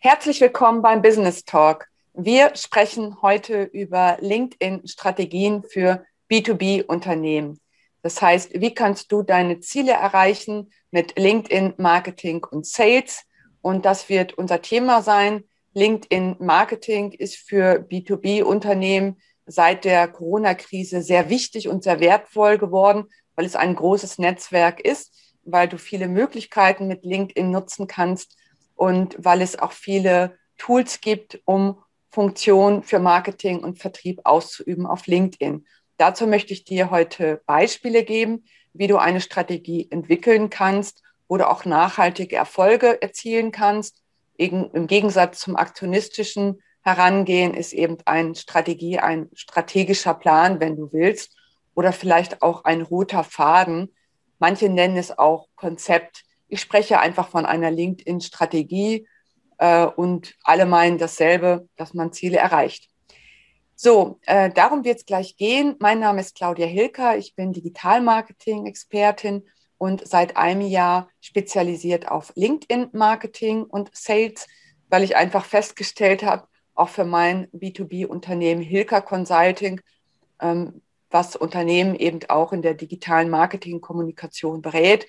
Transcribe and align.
Herzlich 0.00 0.40
willkommen 0.40 0.80
beim 0.80 1.02
Business 1.02 1.44
Talk. 1.44 1.88
Wir 2.14 2.54
sprechen 2.54 3.20
heute 3.20 3.64
über 3.64 4.16
LinkedIn-Strategien 4.20 5.64
für 5.64 6.04
B2B-Unternehmen. 6.30 7.58
Das 8.02 8.22
heißt, 8.22 8.60
wie 8.60 8.72
kannst 8.72 9.10
du 9.10 9.24
deine 9.24 9.58
Ziele 9.58 9.90
erreichen 9.90 10.70
mit 10.92 11.18
LinkedIn-Marketing 11.18 12.44
und 12.44 12.64
Sales? 12.64 13.24
Und 13.60 13.84
das 13.84 14.08
wird 14.08 14.34
unser 14.34 14.62
Thema 14.62 15.02
sein. 15.02 15.42
LinkedIn-Marketing 15.74 17.10
ist 17.10 17.34
für 17.34 17.80
B2B-Unternehmen 17.80 19.20
seit 19.46 19.84
der 19.84 20.06
Corona-Krise 20.06 21.02
sehr 21.02 21.28
wichtig 21.28 21.66
und 21.66 21.82
sehr 21.82 21.98
wertvoll 21.98 22.56
geworden, 22.56 23.06
weil 23.34 23.46
es 23.46 23.56
ein 23.56 23.74
großes 23.74 24.18
Netzwerk 24.18 24.78
ist, 24.78 25.12
weil 25.42 25.66
du 25.66 25.76
viele 25.76 26.06
Möglichkeiten 26.06 26.86
mit 26.86 27.04
LinkedIn 27.04 27.50
nutzen 27.50 27.88
kannst 27.88 28.36
und 28.78 29.16
weil 29.18 29.42
es 29.42 29.58
auch 29.58 29.72
viele 29.72 30.38
Tools 30.56 31.00
gibt, 31.00 31.40
um 31.44 31.82
Funktionen 32.10 32.82
für 32.82 33.00
Marketing 33.00 33.58
und 33.62 33.78
Vertrieb 33.78 34.20
auszuüben 34.24 34.86
auf 34.86 35.06
LinkedIn. 35.06 35.66
Dazu 35.96 36.26
möchte 36.26 36.52
ich 36.52 36.64
dir 36.64 36.90
heute 36.90 37.42
Beispiele 37.44 38.04
geben, 38.04 38.44
wie 38.72 38.86
du 38.86 38.96
eine 38.96 39.20
Strategie 39.20 39.88
entwickeln 39.90 40.48
kannst, 40.48 41.02
wo 41.26 41.36
du 41.36 41.48
auch 41.48 41.64
nachhaltige 41.64 42.36
Erfolge 42.36 43.02
erzielen 43.02 43.50
kannst. 43.50 44.02
Im 44.36 44.86
Gegensatz 44.86 45.40
zum 45.40 45.56
aktionistischen 45.56 46.62
Herangehen 46.82 47.54
ist 47.54 47.72
eben 47.72 47.98
eine 48.04 48.36
Strategie 48.36 48.98
ein 49.00 49.28
strategischer 49.34 50.14
Plan, 50.14 50.60
wenn 50.60 50.76
du 50.76 50.92
willst, 50.92 51.36
oder 51.74 51.92
vielleicht 51.92 52.42
auch 52.42 52.64
ein 52.64 52.82
roter 52.82 53.24
Faden. 53.24 53.92
Manche 54.38 54.68
nennen 54.68 54.96
es 54.96 55.18
auch 55.18 55.48
Konzept. 55.56 56.24
Ich 56.48 56.60
spreche 56.60 56.98
einfach 56.98 57.28
von 57.28 57.46
einer 57.46 57.70
LinkedIn-Strategie 57.70 59.06
äh, 59.58 59.84
und 59.84 60.34
alle 60.42 60.66
meinen 60.66 60.98
dasselbe, 60.98 61.68
dass 61.76 61.94
man 61.94 62.12
Ziele 62.12 62.38
erreicht. 62.38 62.88
So, 63.74 64.18
äh, 64.26 64.50
darum 64.50 64.84
wird 64.84 64.98
es 64.98 65.06
gleich 65.06 65.36
gehen. 65.36 65.76
Mein 65.78 66.00
Name 66.00 66.20
ist 66.20 66.34
Claudia 66.34 66.66
Hilker. 66.66 67.16
Ich 67.16 67.36
bin 67.36 67.52
Digital-Marketing-Expertin 67.52 69.44
und 69.76 70.06
seit 70.06 70.36
einem 70.36 70.62
Jahr 70.62 71.08
spezialisiert 71.20 72.08
auf 72.08 72.32
LinkedIn-Marketing 72.34 73.62
und 73.62 73.90
Sales, 73.92 74.48
weil 74.88 75.04
ich 75.04 75.16
einfach 75.16 75.44
festgestellt 75.44 76.24
habe, 76.24 76.48
auch 76.74 76.88
für 76.88 77.04
mein 77.04 77.48
B2B-Unternehmen 77.52 78.62
Hilker 78.62 79.00
Consulting, 79.00 79.80
ähm, 80.40 80.82
was 81.10 81.36
Unternehmen 81.36 81.94
eben 81.94 82.20
auch 82.28 82.52
in 82.52 82.62
der 82.62 82.74
digitalen 82.74 83.30
Marketing-Kommunikation 83.30 84.60
berät, 84.62 85.06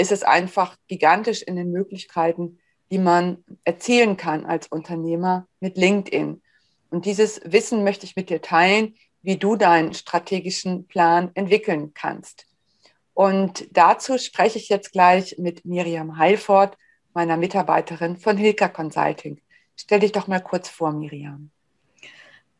ist 0.00 0.12
es 0.12 0.22
einfach 0.22 0.76
gigantisch 0.88 1.42
in 1.42 1.56
den 1.56 1.70
Möglichkeiten, 1.70 2.58
die 2.90 2.98
man 2.98 3.44
erzielen 3.64 4.16
kann 4.16 4.46
als 4.46 4.66
Unternehmer 4.66 5.46
mit 5.60 5.76
LinkedIn. 5.76 6.40
Und 6.90 7.04
dieses 7.04 7.40
Wissen 7.44 7.84
möchte 7.84 8.06
ich 8.06 8.16
mit 8.16 8.30
dir 8.30 8.40
teilen, 8.40 8.94
wie 9.22 9.36
du 9.36 9.56
deinen 9.56 9.92
strategischen 9.92 10.86
Plan 10.86 11.30
entwickeln 11.34 11.92
kannst. 11.94 12.46
Und 13.12 13.68
dazu 13.72 14.16
spreche 14.16 14.58
ich 14.58 14.70
jetzt 14.70 14.92
gleich 14.92 15.36
mit 15.38 15.66
Miriam 15.66 16.16
Heilfort, 16.16 16.78
meiner 17.12 17.36
Mitarbeiterin 17.36 18.16
von 18.16 18.38
Hilka 18.38 18.68
Consulting. 18.68 19.40
Stell 19.76 20.00
dich 20.00 20.12
doch 20.12 20.26
mal 20.26 20.40
kurz 20.40 20.68
vor, 20.68 20.92
Miriam. 20.92 21.50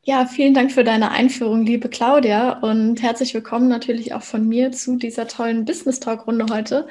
Ja, 0.02 0.25
vielen 0.25 0.54
Dank 0.54 0.72
für 0.72 0.82
deine 0.82 1.10
Einführung, 1.10 1.66
liebe 1.66 1.91
Claudia, 1.91 2.58
und 2.60 3.02
herzlich 3.02 3.34
willkommen 3.34 3.69
natürlich 3.69 4.14
auch 4.14 4.22
von 4.22 4.48
mir 4.48 4.72
zu 4.72 4.97
dieser 4.97 5.28
tollen 5.28 5.66
Business 5.66 6.00
Talk 6.00 6.27
Runde 6.27 6.47
heute. 6.50 6.88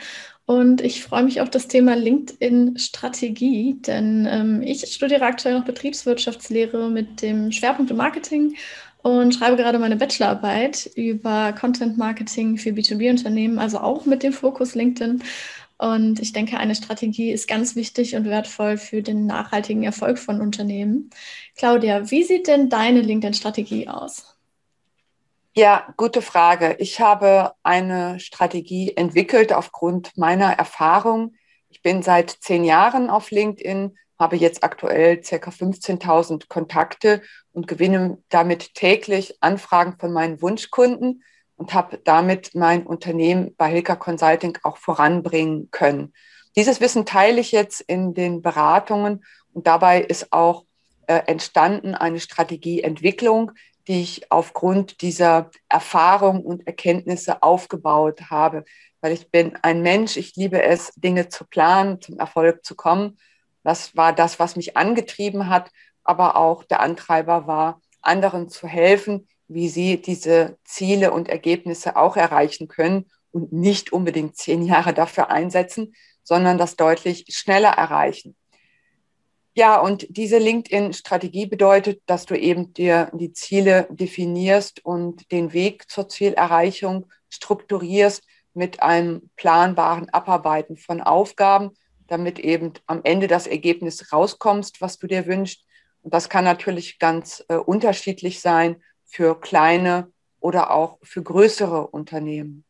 Und 0.50 0.82
ich 0.82 1.04
freue 1.04 1.22
mich 1.22 1.42
auf 1.42 1.52
das 1.52 1.68
Thema 1.68 1.96
LinkedIn-Strategie, 1.96 3.76
denn 3.86 4.28
ähm, 4.28 4.64
ich 4.64 4.82
studiere 4.92 5.22
aktuell 5.22 5.54
noch 5.54 5.64
Betriebswirtschaftslehre 5.64 6.90
mit 6.90 7.22
dem 7.22 7.52
Schwerpunkt 7.52 7.92
im 7.92 7.98
Marketing 7.98 8.56
und 9.04 9.36
schreibe 9.36 9.58
gerade 9.58 9.78
meine 9.78 9.96
Bachelorarbeit 9.96 10.90
über 10.96 11.54
Content 11.54 12.00
Marketing 12.00 12.58
für 12.58 12.72
B2B-Unternehmen, 12.72 13.60
also 13.60 13.78
auch 13.78 14.08
mit 14.08 14.24
dem 14.24 14.34
Fokus 14.34 14.74
LinkedIn. 14.74 15.22
Und 15.78 16.20
ich 16.20 16.34
denke, 16.34 16.58
eine 16.58 16.74
Strategie 16.74 17.32
ist 17.32 17.48
ganz 17.48 17.76
wichtig 17.76 18.16
und 18.16 18.26
wertvoll 18.26 18.78
für 18.78 19.04
den 19.04 19.28
nachhaltigen 19.28 19.84
Erfolg 19.84 20.18
von 20.18 20.42
Unternehmen. 20.42 21.12
Claudia, 21.58 22.10
wie 22.10 22.24
sieht 22.24 22.48
denn 22.48 22.70
deine 22.70 23.02
LinkedIn-Strategie 23.02 23.88
aus? 23.88 24.39
Ja, 25.56 25.94
gute 25.98 26.22
Frage. 26.22 26.76
Ich 26.78 27.02
habe 27.02 27.54
eine 27.64 28.20
Strategie 28.20 28.96
entwickelt 28.96 29.52
aufgrund 29.52 30.16
meiner 30.16 30.54
Erfahrung. 30.54 31.34
Ich 31.70 31.82
bin 31.82 32.04
seit 32.04 32.30
zehn 32.30 32.64
Jahren 32.64 33.10
auf 33.10 33.32
LinkedIn, 33.32 33.98
habe 34.20 34.36
jetzt 34.36 34.64
aktuell 34.64 35.24
circa 35.24 35.50
15.000 35.50 36.48
Kontakte 36.50 37.24
und 37.52 37.68
gewinne 37.68 38.20
damit 38.30 38.76
täglich 38.76 39.38
Anfragen 39.42 39.98
von 40.00 40.14
meinen 40.14 40.40
Wunschkunden 40.42 41.24
und 41.56 41.74
habe 41.74 42.00
damit 42.04 42.54
mein 42.54 42.86
Unternehmen 42.86 43.56
bei 43.58 43.70
Hilka 43.70 43.96
Consulting 43.96 44.60
auch 44.62 44.78
voranbringen 44.78 45.70
können. 45.72 46.14
Dieses 46.56 46.80
Wissen 46.80 47.06
teile 47.06 47.42
ich 47.42 47.52
jetzt 47.52 47.82
in 47.82 48.14
den 48.14 48.44
Beratungen 48.44 49.26
und 49.54 49.66
dabei 49.66 50.02
ist 50.02 50.32
auch 50.32 50.66
äh, 51.08 51.22
entstanden 51.26 51.96
eine 51.96 52.20
Strategieentwicklung, 52.20 53.52
die 53.90 54.02
ich 54.02 54.32
aufgrund 54.32 55.02
dieser 55.02 55.50
Erfahrung 55.68 56.46
und 56.46 56.68
Erkenntnisse 56.68 57.42
aufgebaut 57.42 58.30
habe. 58.30 58.64
Weil 59.02 59.14
ich 59.14 59.32
bin 59.32 59.58
ein 59.64 59.82
Mensch, 59.82 60.16
ich 60.16 60.36
liebe 60.36 60.62
es, 60.62 60.94
Dinge 60.96 61.30
zu 61.30 61.44
planen, 61.44 62.00
zum 62.00 62.20
Erfolg 62.20 62.64
zu 62.64 62.76
kommen. 62.76 63.18
Das 63.64 63.98
war 63.98 64.14
das, 64.14 64.40
was 64.40 64.56
mich 64.56 64.78
angetrieben 64.78 65.50
hat, 65.50 65.72
aber 66.04 66.36
auch 66.36 66.64
der 66.64 66.82
Antreiber 66.82 67.48
war, 67.48 67.82
anderen 68.02 68.48
zu 68.48 68.68
helfen, 68.68 69.28
wie 69.48 69.70
sie 69.70 70.00
diese 70.00 70.58
Ziele 70.64 71.12
und 71.12 71.28
Ergebnisse 71.28 71.96
auch 71.96 72.16
erreichen 72.16 72.68
können 72.68 73.10
und 73.32 73.52
nicht 73.52 73.92
unbedingt 73.92 74.38
zehn 74.38 74.62
Jahre 74.62 74.94
dafür 74.94 75.32
einsetzen, 75.32 75.96
sondern 76.22 76.60
das 76.60 76.76
deutlich 76.76 77.26
schneller 77.30 77.72
erreichen. 77.72 78.36
Ja, 79.60 79.78
und 79.78 80.08
diese 80.10 80.38
LinkedIn-Strategie 80.38 81.46
bedeutet, 81.46 82.02
dass 82.06 82.26
du 82.26 82.34
eben 82.34 82.72
dir 82.72 83.12
die 83.14 83.34
Ziele 83.34 83.90
definierst 83.90 84.86
und 84.86 85.30
den 85.34 85.52
Weg 85.52 85.92
zur 85.92 86.08
Zielerreichung 86.08 87.12
strukturierst 87.28 88.24
mit 88.54 88.82
einem 88.82 89.30
planbaren 89.36 90.08
Abarbeiten 90.12 90.78
von 90.78 91.02
Aufgaben, 91.02 91.72
damit 92.08 92.40
eben 92.40 92.72
am 92.86 93.02
Ende 93.04 93.28
das 93.28 93.48
Ergebnis 93.48 94.14
rauskommst, 94.14 94.80
was 94.80 94.98
du 94.98 95.08
dir 95.08 95.28
wünschst. 95.28 95.66
Und 96.04 96.14
das 96.14 96.30
kann 96.30 96.46
natürlich 96.46 96.98
ganz 96.98 97.44
äh, 97.50 97.56
unterschiedlich 97.56 98.40
sein 98.40 98.82
für 99.04 99.38
kleine 99.42 100.10
oder 100.40 100.72
auch 100.72 101.00
für 101.04 101.22
größere 101.22 101.86
Unternehmen. 101.88 102.64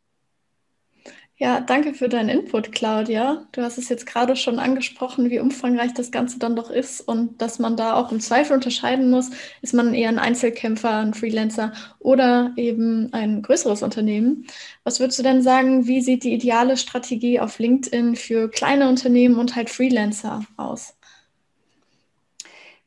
Ja, 1.41 1.61
danke 1.61 1.93
für 1.93 2.09
deinen 2.09 2.27
Input, 2.27 2.73
Claudia. 2.73 3.47
Du 3.53 3.61
hast 3.61 3.77
es 3.77 3.87
jetzt 3.87 4.05
gerade 4.05 4.35
schon 4.35 4.59
angesprochen, 4.59 5.29
wie 5.29 5.39
umfangreich 5.39 5.93
das 5.93 6.11
Ganze 6.11 6.37
dann 6.37 6.57
doch 6.57 6.69
ist 6.69 6.99
und 6.99 7.41
dass 7.41 7.59
man 7.59 7.77
da 7.77 7.93
auch 7.95 8.11
im 8.11 8.19
Zweifel 8.19 8.55
unterscheiden 8.55 9.09
muss, 9.09 9.29
ist 9.61 9.73
man 9.73 9.93
eher 9.93 10.09
ein 10.09 10.19
Einzelkämpfer, 10.19 10.97
ein 10.97 11.13
Freelancer 11.13 11.71
oder 11.99 12.51
eben 12.57 13.13
ein 13.13 13.41
größeres 13.41 13.83
Unternehmen. 13.83 14.47
Was 14.83 14.99
würdest 14.99 15.17
du 15.19 15.23
denn 15.23 15.41
sagen, 15.41 15.87
wie 15.87 16.01
sieht 16.01 16.25
die 16.25 16.33
ideale 16.33 16.75
Strategie 16.75 17.39
auf 17.39 17.57
LinkedIn 17.57 18.17
für 18.17 18.49
kleine 18.49 18.89
Unternehmen 18.89 19.39
und 19.39 19.55
halt 19.55 19.69
Freelancer 19.69 20.43
aus? 20.57 20.93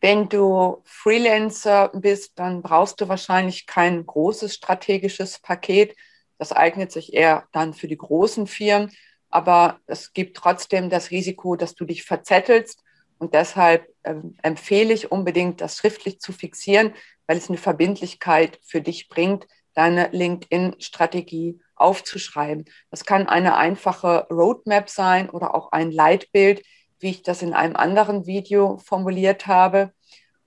Wenn 0.02 0.28
du 0.28 0.82
Freelancer 0.84 1.90
bist, 1.94 2.32
dann 2.38 2.60
brauchst 2.60 3.00
du 3.00 3.08
wahrscheinlich 3.08 3.66
kein 3.66 4.04
großes 4.04 4.52
strategisches 4.52 5.38
Paket, 5.38 5.96
das 6.42 6.50
eignet 6.50 6.90
sich 6.90 7.14
eher 7.14 7.46
dann 7.52 7.72
für 7.72 7.86
die 7.86 7.96
großen 7.96 8.48
Firmen, 8.48 8.90
aber 9.30 9.78
es 9.86 10.12
gibt 10.12 10.36
trotzdem 10.36 10.90
das 10.90 11.12
Risiko, 11.12 11.54
dass 11.54 11.76
du 11.76 11.84
dich 11.84 12.02
verzettelst. 12.02 12.82
Und 13.20 13.32
deshalb 13.32 13.86
äh, 14.02 14.16
empfehle 14.42 14.92
ich 14.92 15.12
unbedingt, 15.12 15.60
das 15.60 15.76
schriftlich 15.76 16.18
zu 16.18 16.32
fixieren, 16.32 16.94
weil 17.28 17.36
es 17.36 17.48
eine 17.48 17.58
Verbindlichkeit 17.58 18.58
für 18.64 18.80
dich 18.80 19.08
bringt, 19.08 19.46
deine 19.74 20.08
LinkedIn-Strategie 20.08 21.60
aufzuschreiben. 21.76 22.64
Das 22.90 23.04
kann 23.04 23.28
eine 23.28 23.56
einfache 23.56 24.26
Roadmap 24.28 24.90
sein 24.90 25.30
oder 25.30 25.54
auch 25.54 25.70
ein 25.70 25.92
Leitbild, 25.92 26.64
wie 26.98 27.10
ich 27.10 27.22
das 27.22 27.42
in 27.42 27.54
einem 27.54 27.76
anderen 27.76 28.26
Video 28.26 28.78
formuliert 28.78 29.46
habe. 29.46 29.92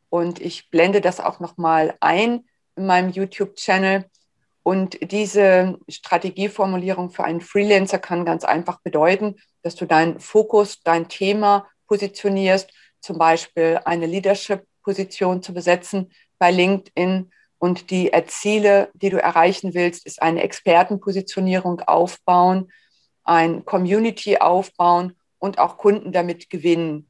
Und 0.10 0.42
ich 0.42 0.70
blende 0.70 1.00
das 1.00 1.22
auch 1.22 1.40
nochmal 1.40 1.96
ein 2.02 2.44
in 2.76 2.86
meinem 2.86 3.12
YouTube-Channel. 3.12 4.10
Und 4.66 5.12
diese 5.12 5.78
Strategieformulierung 5.88 7.12
für 7.12 7.24
einen 7.24 7.40
Freelancer 7.40 8.00
kann 8.00 8.26
ganz 8.26 8.44
einfach 8.44 8.80
bedeuten, 8.82 9.36
dass 9.62 9.76
du 9.76 9.86
deinen 9.86 10.20
Fokus, 10.20 10.82
dein 10.82 11.08
Thema 11.08 11.68
positionierst, 11.86 12.72
zum 13.00 13.20
Beispiel 13.20 13.80
eine 13.86 14.08
Leadership-Position 14.08 15.44
zu 15.44 15.54
besetzen 15.54 16.12
bei 16.40 16.50
LinkedIn. 16.50 17.30
Und 17.60 17.92
die 17.92 18.12
Ziele, 18.26 18.90
die 18.96 19.12
du 19.12 19.22
erreichen 19.22 19.76
willst, 19.76 20.04
ist 20.08 20.20
eine 20.20 20.42
Expertenpositionierung 20.42 21.82
aufbauen, 21.82 22.72
ein 23.24 23.66
Community 23.66 24.40
aufbauen 24.40 25.14
und 25.38 25.60
auch 25.60 25.78
Kunden 25.78 26.12
damit 26.12 26.50
gewinnen. 26.50 27.08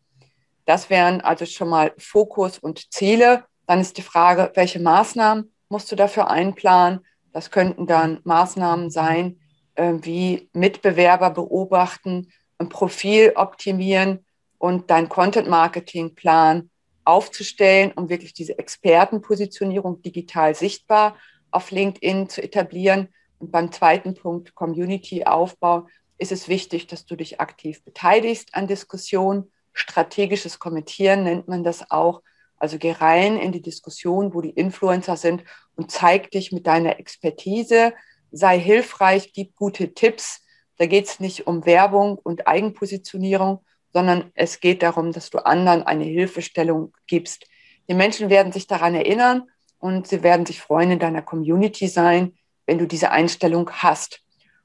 Das 0.66 0.90
wären 0.90 1.22
also 1.22 1.46
schon 1.46 1.70
mal 1.70 1.94
Fokus 2.00 2.60
und 2.60 2.92
Ziele. 2.92 3.46
Dann 3.66 3.80
ist 3.80 3.96
die 3.98 4.02
Frage, 4.02 4.52
welche 4.56 4.82
Maßnahmen 4.82 5.54
musst 5.70 5.90
du 5.90 5.96
dafür 5.96 6.30
einplanen? 6.30 7.00
Das 7.36 7.52
könnten 7.52 7.86
dann 7.86 8.22
Maßnahmen 8.24 8.90
sein, 8.90 9.42
äh, 9.74 9.96
wie 10.04 10.50
Mitbewerber 10.54 11.32
beobachten, 11.32 12.32
ein 12.60 12.70
Profil 12.70 13.34
optimieren 13.36 14.26
und 14.58 14.90
dein 14.90 15.10
Content-Marketing-Plan 15.10 16.70
aufzustellen, 17.04 17.92
um 17.92 18.08
wirklich 18.08 18.34
diese 18.34 18.58
Expertenpositionierung 18.58 20.02
digital 20.02 20.56
sichtbar 20.56 21.18
auf 21.52 21.72
LinkedIn 21.72 22.30
zu 22.30 22.42
etablieren. 22.42 23.10
Und 23.40 23.52
beim 23.52 23.70
zweiten 23.70 24.14
Punkt, 24.14 24.56
Community-Aufbau, 24.56 25.88
ist 26.18 26.32
es 26.32 26.48
wichtig, 26.48 26.88
dass 26.88 27.06
du 27.06 27.18
dich 27.18 27.42
aktiv 27.42 27.84
beteiligst 27.84 28.56
an 28.56 28.66
Diskussionen. 28.66 29.52
Strategisches 29.74 30.58
Kommentieren 30.58 31.26
nennt 31.26 31.50
man 31.50 31.66
das 31.66 31.92
auch. 31.92 32.22
Also 32.66 32.80
geh 32.80 32.94
rein 32.94 33.38
in 33.38 33.52
die 33.52 33.62
Diskussion, 33.62 34.34
wo 34.34 34.42
die 34.42 34.50
Influencer 34.50 35.18
sind 35.18 35.44
und 35.76 35.92
zeig 35.92 36.32
dich 36.32 36.52
mit 36.52 36.66
deiner 36.66 36.98
Expertise. 36.98 37.94
Sei 38.32 38.60
hilfreich, 38.60 39.34
gib 39.34 39.56
gute 39.56 39.94
Tipps. 39.94 40.44
Da 40.78 40.88
geht 40.88 41.06
es 41.06 41.20
nicht 41.20 41.46
um 41.46 41.68
Werbung 41.68 42.18
und 42.18 42.48
Eigenpositionierung, 42.48 43.64
sondern 43.94 44.32
es 44.34 44.62
geht 44.62 44.82
darum, 44.82 45.12
dass 45.12 45.30
du 45.30 45.46
anderen 45.46 45.84
eine 45.84 46.06
Hilfestellung 46.06 46.92
gibst. 47.06 47.46
Die 47.88 47.94
Menschen 47.94 48.32
werden 48.32 48.52
sich 48.52 48.66
daran 48.66 48.96
erinnern 48.96 49.44
und 49.78 50.08
sie 50.08 50.24
werden 50.24 50.48
sich 50.48 50.60
freuen, 50.60 50.90
in 50.90 50.98
deiner 50.98 51.22
Community 51.22 51.88
sein, 51.88 52.34
wenn 52.66 52.80
du 52.80 52.88
diese 52.88 53.12
Einstellung 53.12 53.70
hast. 53.70 54.22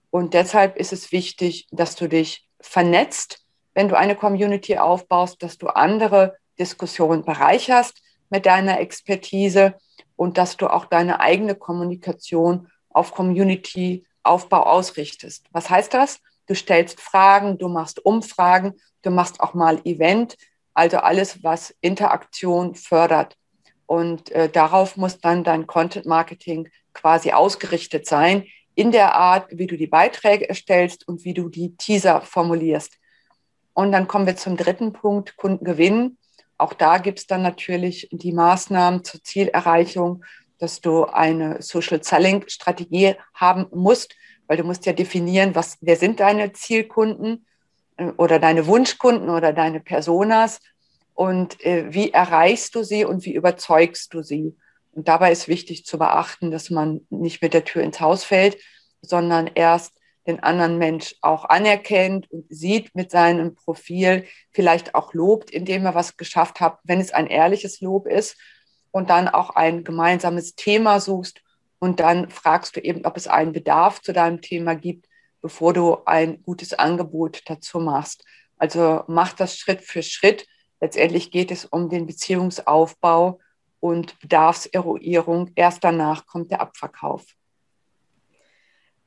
Und 0.08 0.32
deshalb 0.32 0.78
ist 0.78 0.94
es 0.94 1.12
wichtig, 1.12 1.68
dass 1.70 1.96
du 1.96 2.08
dich 2.08 2.48
vernetzt, 2.62 3.44
wenn 3.74 3.88
du 3.88 3.98
eine 3.98 4.16
Community 4.16 4.78
aufbaust, 4.78 5.42
dass 5.42 5.58
du 5.58 5.66
andere 5.66 6.38
Diskussionen 6.60 7.24
bereicherst 7.24 8.00
mit 8.28 8.46
deiner 8.46 8.78
Expertise 8.78 9.74
und 10.14 10.38
dass 10.38 10.56
du 10.56 10.68
auch 10.68 10.84
deine 10.84 11.18
eigene 11.18 11.56
Kommunikation 11.56 12.68
auf 12.90 13.12
Community-Aufbau 13.12 14.62
ausrichtest. 14.62 15.46
Was 15.50 15.70
heißt 15.70 15.94
das? 15.94 16.20
Du 16.46 16.54
stellst 16.54 17.00
Fragen, 17.00 17.58
du 17.58 17.68
machst 17.68 18.04
Umfragen, 18.04 18.74
du 19.02 19.10
machst 19.10 19.40
auch 19.40 19.54
mal 19.54 19.80
Event, 19.84 20.36
also 20.74 20.98
alles, 20.98 21.42
was 21.42 21.74
Interaktion 21.80 22.74
fördert. 22.74 23.36
Und 23.86 24.30
äh, 24.30 24.48
darauf 24.48 24.96
muss 24.96 25.18
dann 25.18 25.42
dein 25.42 25.66
Content 25.66 26.06
Marketing 26.06 26.68
quasi 26.92 27.32
ausgerichtet 27.32 28.06
sein, 28.06 28.46
in 28.74 28.92
der 28.92 29.14
Art, 29.14 29.46
wie 29.50 29.66
du 29.66 29.76
die 29.76 29.86
Beiträge 29.86 30.48
erstellst 30.48 31.06
und 31.06 31.24
wie 31.24 31.34
du 31.34 31.48
die 31.48 31.76
Teaser 31.76 32.20
formulierst. 32.20 32.96
Und 33.74 33.92
dann 33.92 34.08
kommen 34.08 34.26
wir 34.26 34.36
zum 34.36 34.56
dritten 34.56 34.92
Punkt, 34.92 35.36
Kundengewinn. 35.36 36.18
Auch 36.60 36.74
da 36.74 36.98
gibt 36.98 37.20
es 37.20 37.26
dann 37.26 37.42
natürlich 37.42 38.08
die 38.12 38.32
Maßnahmen 38.32 39.02
zur 39.02 39.22
Zielerreichung, 39.22 40.24
dass 40.58 40.80
du 40.80 41.04
eine 41.04 41.62
Social 41.62 42.02
Selling 42.04 42.44
Strategie 42.48 43.14
haben 43.34 43.66
musst, 43.72 44.14
weil 44.46 44.58
du 44.58 44.64
musst 44.64 44.84
ja 44.84 44.92
definieren, 44.92 45.54
was, 45.54 45.78
wer 45.80 45.96
sind 45.96 46.20
deine 46.20 46.52
Zielkunden 46.52 47.46
äh, 47.96 48.12
oder 48.18 48.38
deine 48.38 48.66
Wunschkunden 48.66 49.30
oder 49.30 49.52
deine 49.52 49.80
Personas 49.80 50.60
und 51.14 51.64
äh, 51.64 51.86
wie 51.94 52.12
erreichst 52.12 52.74
du 52.74 52.82
sie 52.82 53.04
und 53.04 53.24
wie 53.24 53.34
überzeugst 53.34 54.12
du 54.12 54.22
sie. 54.22 54.54
Und 54.92 55.08
dabei 55.08 55.32
ist 55.32 55.48
wichtig 55.48 55.86
zu 55.86 55.98
beachten, 55.98 56.50
dass 56.50 56.68
man 56.68 57.06
nicht 57.08 57.40
mit 57.40 57.54
der 57.54 57.64
Tür 57.64 57.82
ins 57.82 58.00
Haus 58.00 58.24
fällt, 58.24 58.58
sondern 59.00 59.48
erst 59.54 59.94
den 60.30 60.42
anderen 60.42 60.78
Mensch 60.78 61.16
auch 61.20 61.44
anerkennt 61.44 62.30
und 62.30 62.46
sieht 62.48 62.94
mit 62.94 63.10
seinem 63.10 63.54
Profil, 63.54 64.24
vielleicht 64.50 64.94
auch 64.94 65.12
lobt, 65.14 65.50
indem 65.50 65.84
er 65.86 65.94
was 65.94 66.16
geschafft 66.16 66.60
hat, 66.60 66.78
wenn 66.84 67.00
es 67.00 67.12
ein 67.12 67.26
ehrliches 67.26 67.80
Lob 67.80 68.06
ist 68.06 68.36
und 68.90 69.10
dann 69.10 69.28
auch 69.28 69.50
ein 69.50 69.84
gemeinsames 69.84 70.54
Thema 70.54 71.00
suchst 71.00 71.42
und 71.78 71.98
dann 71.98 72.30
fragst 72.30 72.76
du 72.76 72.80
eben, 72.80 73.04
ob 73.06 73.16
es 73.16 73.26
einen 73.26 73.52
Bedarf 73.52 74.02
zu 74.02 74.12
deinem 74.12 74.40
Thema 74.40 74.74
gibt, 74.74 75.06
bevor 75.40 75.72
du 75.72 75.98
ein 76.04 76.42
gutes 76.42 76.74
Angebot 76.74 77.42
dazu 77.46 77.80
machst. 77.80 78.24
Also 78.56 79.02
mach 79.08 79.32
das 79.32 79.56
Schritt 79.56 79.80
für 79.80 80.02
Schritt. 80.02 80.46
Letztendlich 80.80 81.30
geht 81.30 81.50
es 81.50 81.64
um 81.64 81.88
den 81.88 82.06
Beziehungsaufbau 82.06 83.40
und 83.80 84.18
Bedarfseruierung. 84.20 85.50
Erst 85.54 85.82
danach 85.82 86.26
kommt 86.26 86.50
der 86.50 86.60
Abverkauf. 86.60 87.24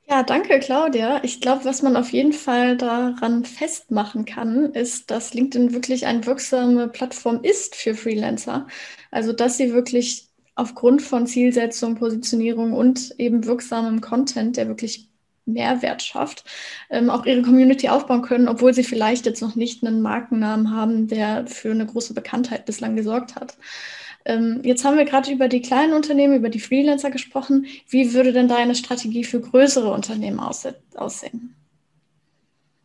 Ja, 0.09 0.21
danke, 0.23 0.59
Claudia. 0.59 1.23
Ich 1.23 1.39
glaube, 1.41 1.65
was 1.65 1.81
man 1.81 1.95
auf 1.95 2.11
jeden 2.11 2.33
Fall 2.33 2.77
daran 2.77 3.45
festmachen 3.45 4.25
kann, 4.25 4.65
ist, 4.73 5.09
dass 5.11 5.33
LinkedIn 5.33 5.73
wirklich 5.73 6.05
eine 6.05 6.25
wirksame 6.25 6.87
Plattform 6.89 7.41
ist 7.43 7.75
für 7.75 7.95
Freelancer. 7.95 8.67
Also, 9.11 9.33
dass 9.33 9.57
sie 9.57 9.73
wirklich 9.73 10.27
aufgrund 10.55 11.01
von 11.01 11.25
Zielsetzung, 11.25 11.95
Positionierung 11.95 12.73
und 12.73 13.15
eben 13.17 13.45
wirksamem 13.45 14.01
Content, 14.01 14.57
der 14.57 14.67
wirklich 14.67 15.09
Mehrwert 15.45 16.01
schafft, 16.03 16.43
ähm, 16.89 17.09
auch 17.09 17.25
ihre 17.25 17.41
Community 17.41 17.89
aufbauen 17.89 18.21
können, 18.21 18.47
obwohl 18.47 18.73
sie 18.73 18.83
vielleicht 18.83 19.25
jetzt 19.25 19.41
noch 19.41 19.55
nicht 19.55 19.83
einen 19.85 20.01
Markennamen 20.01 20.71
haben, 20.71 21.07
der 21.07 21.47
für 21.47 21.71
eine 21.71 21.85
große 21.85 22.13
Bekanntheit 22.13 22.65
bislang 22.65 22.95
gesorgt 22.95 23.35
hat. 23.35 23.57
Ähm, 24.25 24.61
jetzt 24.63 24.85
haben 24.85 24.97
wir 24.97 25.05
gerade 25.05 25.31
über 25.31 25.47
die 25.47 25.61
kleinen 25.61 25.93
Unternehmen, 25.93 26.35
über 26.35 26.49
die 26.49 26.59
Freelancer 26.59 27.11
gesprochen. 27.11 27.65
Wie 27.89 28.13
würde 28.13 28.33
denn 28.33 28.47
deine 28.47 28.75
Strategie 28.75 29.23
für 29.23 29.41
größere 29.41 29.91
Unternehmen 29.91 30.39
aussehen? 30.39 31.55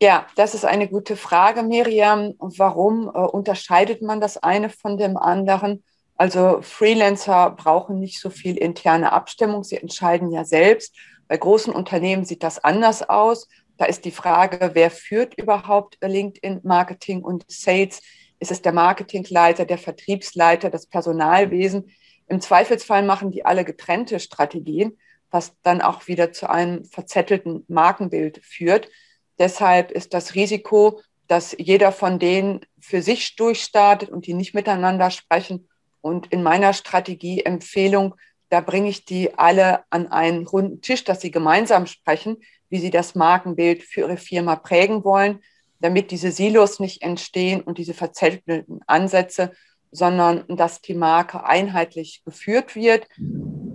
Ja, 0.00 0.26
das 0.37 0.55
ist 0.55 0.64
eine 0.64 0.88
gute 0.88 1.17
Frage, 1.17 1.62
Miriam. 1.62 2.35
Warum 2.38 3.08
äh, 3.08 3.19
unterscheidet 3.19 4.00
man 4.02 4.20
das 4.20 4.37
eine 4.37 4.69
von 4.69 4.96
dem 4.96 5.17
anderen? 5.17 5.82
Also 6.17 6.61
Freelancer 6.62 7.50
brauchen 7.50 7.99
nicht 8.00 8.20
so 8.20 8.31
viel 8.31 8.56
interne 8.56 9.12
Abstimmung. 9.12 9.64
Sie 9.64 9.76
entscheiden 9.76 10.31
ja 10.31 10.44
selbst. 10.44 10.94
Bei 11.29 11.37
großen 11.37 11.73
Unternehmen 11.73 12.25
sieht 12.25 12.43
das 12.43 12.62
anders 12.62 13.08
aus. 13.08 13.49
Da 13.76 13.85
ist 13.85 14.05
die 14.05 14.11
Frage, 14.11 14.70
wer 14.75 14.90
führt 14.90 15.35
überhaupt 15.38 15.99
LinkedIn 16.00 16.61
Marketing 16.64 17.23
und 17.23 17.44
Sales? 17.49 18.02
Ist 18.40 18.50
es 18.50 18.62
der 18.62 18.73
Marketingleiter, 18.73 19.64
der 19.64 19.79
Vertriebsleiter, 19.79 20.70
das 20.70 20.87
Personalwesen. 20.87 21.90
Im 22.26 22.40
Zweifelsfall 22.40 23.02
machen 23.02 23.31
die 23.31 23.44
alle 23.44 23.64
getrennte 23.64 24.20
Strategien, 24.20 24.99
was 25.31 25.55
dann 25.62 25.81
auch 25.81 26.06
wieder 26.06 26.32
zu 26.32 26.49
einem 26.49 26.85
verzettelten 26.85 27.64
Markenbild 27.69 28.40
führt. 28.44 28.88
Deshalb 29.38 29.90
ist 29.90 30.14
das 30.14 30.35
Risiko, 30.35 31.00
dass 31.26 31.55
jeder 31.58 31.93
von 31.93 32.19
denen 32.19 32.61
für 32.81 33.02
sich 33.02 33.37
durchstartet 33.37 34.09
und 34.09 34.26
die 34.26 34.35
nicht 34.35 34.54
miteinander 34.54 35.11
sprechen. 35.11 35.68
Und 36.00 36.33
in 36.33 36.42
meiner 36.42 36.73
Strategieempfehlung, 36.73 38.14
da 38.49 38.61
bringe 38.61 38.88
ich 38.88 39.04
die 39.04 39.35
alle 39.35 39.85
an 39.90 40.07
einen 40.09 40.47
runden 40.47 40.80
Tisch, 40.80 41.04
dass 41.04 41.21
sie 41.21 41.30
gemeinsam 41.30 41.87
sprechen, 41.87 42.38
wie 42.71 42.78
sie 42.78 42.90
das 42.90 43.14
Markenbild 43.14 43.83
für 43.83 44.00
ihre 44.00 44.16
Firma 44.16 44.57
prägen 44.57 45.04
wollen 45.04 45.40
damit 45.80 46.11
diese 46.11 46.32
Silos 46.32 46.80
nicht 46.80 47.02
entstehen 47.02 47.61
und 47.61 47.78
diese 47.78 47.94
verzettelten 47.94 48.80
Ansätze, 48.87 49.52
sondern 49.90 50.44
dass 50.49 50.80
die 50.80 50.94
Marke 50.94 51.44
einheitlich 51.44 52.23
geführt 52.25 52.76
wird 52.76 53.06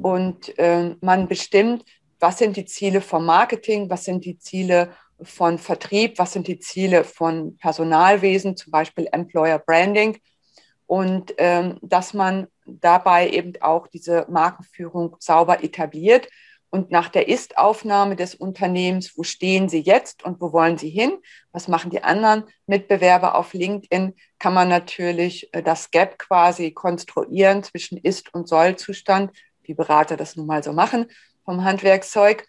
und 0.02 0.58
äh, 0.60 0.96
man 1.02 1.28
bestimmt, 1.28 1.86
was 2.20 2.38
sind 2.38 2.58
die 2.58 2.66
Ziele 2.66 3.02
vom 3.02 3.26
Marketing, 3.26 3.90
was 3.90 4.06
sind 4.06 4.26
die 4.26 4.38
Ziele 4.38 4.92
von 5.22 5.58
Vertrieb, 5.58 6.20
was 6.20 6.34
sind 6.34 6.48
die 6.48 6.60
Ziele 6.60 7.04
von 7.04 7.58
Personalwesen, 7.58 8.56
zum 8.56 8.72
Beispiel 8.72 9.08
Employer 9.12 9.60
Branding. 9.60 10.18
Und 10.86 11.34
ähm, 11.38 11.80
dass 11.82 12.14
man 12.14 12.48
dabei 12.66 13.30
eben 13.30 13.54
auch 13.62 13.88
diese 13.88 14.26
Markenführung 14.30 15.16
sauber 15.20 15.64
etabliert 15.64 16.28
und 16.74 16.90
nach 16.90 17.10
der 17.10 17.28
Ist-Aufnahme 17.28 18.16
des 18.16 18.34
Unternehmens, 18.34 19.16
wo 19.16 19.22
stehen 19.22 19.70
Sie 19.70 19.82
jetzt 19.82 20.26
und 20.26 20.42
wo 20.42 20.54
wollen 20.54 20.80
Sie 20.80 20.90
hin? 20.90 21.20
Was 21.52 21.68
machen 21.68 21.92
die 21.92 22.04
anderen 22.04 22.46
Mitbewerber 22.66 23.36
auf 23.36 23.54
LinkedIn? 23.54 24.16
Kann 24.40 24.56
man 24.56 24.70
natürlich 24.70 25.54
äh, 25.54 25.62
das 25.62 25.92
Gap 25.92 26.18
quasi 26.18 26.72
konstruieren 26.72 27.62
zwischen 27.62 28.00
Ist- 28.00 28.34
und 28.34 28.48
Soll-Zustand, 28.48 29.30
wie 29.62 29.76
Berater 29.76 30.18
das 30.18 30.36
nun 30.36 30.48
mal 30.48 30.64
so 30.64 30.74
machen 30.74 31.06
vom 31.46 31.64
Handwerkszeug 31.64 32.48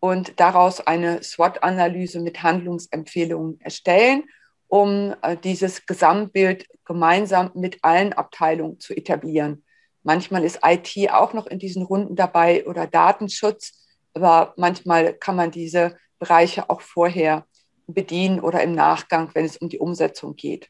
und 0.00 0.40
daraus 0.40 0.80
eine 0.80 1.22
SWOT-Analyse 1.22 2.18
mit 2.18 2.42
Handlungsempfehlungen 2.42 3.60
erstellen, 3.60 4.24
um 4.66 5.14
äh, 5.22 5.36
dieses 5.36 5.86
Gesamtbild 5.86 6.66
gemeinsam 6.84 7.52
mit 7.54 7.78
allen 7.82 8.14
Abteilungen 8.14 8.80
zu 8.80 8.96
etablieren. 8.96 9.62
Manchmal 10.02 10.44
ist 10.44 10.60
IT 10.64 11.10
auch 11.10 11.32
noch 11.32 11.46
in 11.46 11.58
diesen 11.58 11.82
Runden 11.82 12.16
dabei 12.16 12.66
oder 12.66 12.86
Datenschutz, 12.86 13.86
aber 14.14 14.54
manchmal 14.56 15.14
kann 15.14 15.36
man 15.36 15.50
diese 15.50 15.96
Bereiche 16.18 16.70
auch 16.70 16.80
vorher 16.80 17.46
bedienen 17.86 18.40
oder 18.40 18.62
im 18.62 18.72
Nachgang, 18.72 19.30
wenn 19.34 19.44
es 19.44 19.56
um 19.56 19.68
die 19.68 19.78
Umsetzung 19.78 20.36
geht. 20.36 20.68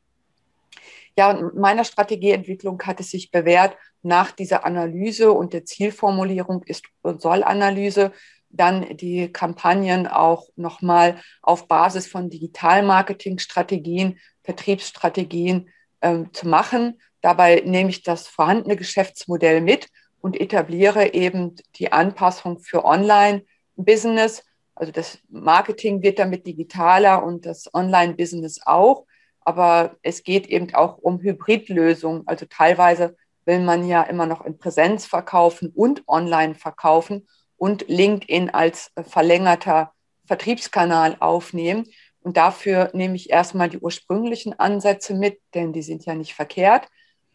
Ja, 1.16 1.30
und 1.30 1.54
meiner 1.56 1.84
Strategieentwicklung 1.84 2.80
hat 2.82 3.00
es 3.00 3.10
sich 3.10 3.30
bewährt, 3.30 3.76
nach 4.02 4.32
dieser 4.32 4.64
Analyse 4.64 5.32
und 5.32 5.52
der 5.52 5.64
Zielformulierung 5.64 6.62
ist 6.64 6.84
und 7.02 7.20
soll 7.20 7.42
Analyse 7.42 8.12
dann 8.48 8.96
die 8.96 9.32
Kampagnen 9.32 10.06
auch 10.06 10.48
nochmal 10.56 11.20
auf 11.42 11.68
Basis 11.68 12.06
von 12.06 12.30
Digitalmarketingstrategien, 12.30 14.18
Vertriebsstrategien 14.42 15.68
ähm, 16.02 16.32
zu 16.32 16.48
machen. 16.48 17.00
Dabei 17.20 17.62
nehme 17.64 17.90
ich 17.90 18.02
das 18.02 18.26
vorhandene 18.26 18.76
Geschäftsmodell 18.76 19.60
mit 19.60 19.88
und 20.20 20.40
etabliere 20.40 21.12
eben 21.14 21.54
die 21.76 21.92
Anpassung 21.92 22.60
für 22.60 22.84
Online-Business. 22.84 24.44
Also 24.74 24.92
das 24.92 25.18
Marketing 25.28 26.02
wird 26.02 26.18
damit 26.18 26.46
digitaler 26.46 27.22
und 27.22 27.46
das 27.46 27.72
Online-Business 27.74 28.60
auch. 28.64 29.06
Aber 29.42 29.96
es 30.02 30.22
geht 30.22 30.46
eben 30.46 30.74
auch 30.74 30.98
um 30.98 31.20
Hybridlösungen. 31.20 32.22
Also 32.26 32.46
teilweise 32.46 33.16
will 33.44 33.60
man 33.60 33.86
ja 33.86 34.02
immer 34.02 34.26
noch 34.26 34.44
in 34.44 34.58
Präsenz 34.58 35.06
verkaufen 35.06 35.72
und 35.74 36.06
online 36.06 36.54
verkaufen 36.54 37.26
und 37.56 37.88
LinkedIn 37.88 38.50
als 38.50 38.92
verlängerter 39.02 39.92
Vertriebskanal 40.26 41.16
aufnehmen. 41.20 41.86
Und 42.22 42.36
dafür 42.36 42.90
nehme 42.92 43.16
ich 43.16 43.30
erstmal 43.30 43.68
die 43.68 43.78
ursprünglichen 43.78 44.58
Ansätze 44.58 45.14
mit, 45.14 45.40
denn 45.54 45.72
die 45.72 45.82
sind 45.82 46.04
ja 46.04 46.14
nicht 46.14 46.34
verkehrt 46.34 46.86